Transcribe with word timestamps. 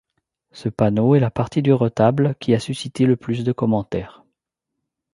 Ce 0.51 0.67
panneau 0.67 1.13
est 1.13 1.19
la 1.19 1.29
partie 1.29 1.61
du 1.61 1.71
retable 1.73 2.33
qui 2.39 2.55
a 2.55 2.59
suscité 2.59 3.05
le 3.05 3.15
plus 3.17 3.43
de 3.43 3.51
commentaires. 3.51 4.23